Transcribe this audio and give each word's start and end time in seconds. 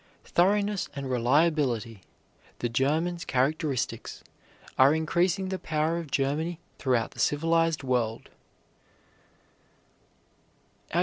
Thoroughness 0.25 0.89
and 0.95 1.11
reliability, 1.11 2.01
the 2.57 2.69
German's 2.69 3.23
characteristics, 3.23 4.23
are 4.75 4.95
increasing 4.95 5.49
the 5.49 5.59
power 5.59 5.99
of 5.99 6.09
Germany 6.09 6.59
throughout 6.79 7.11
the 7.11 7.19
civilized 7.19 7.83
world. 7.83 8.31